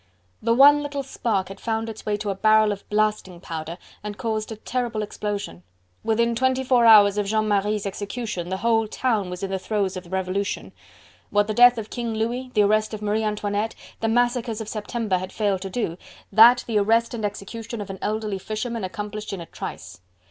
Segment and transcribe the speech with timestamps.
[0.41, 4.17] The one little spark had found its way to a barrel of blasting powder and
[4.17, 5.61] caused a terrible explosion.
[6.03, 9.95] Within twenty four hours of Jean Marie's execution the whole town was in the throes
[9.95, 10.71] of the Revolution.
[11.29, 15.19] What the death of King Louis, the arrest of Marie Antoinette, the massacres of September
[15.19, 15.99] had failed to do,
[16.31, 20.01] that the arrest and execution of an elderly fisherman accomplished in a trice.